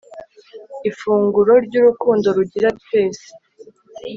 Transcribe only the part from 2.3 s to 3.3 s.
rugira twese